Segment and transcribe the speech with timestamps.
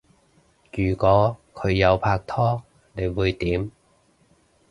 [0.75, 2.63] 如果佢有拍拖
[2.93, 3.69] 你會點？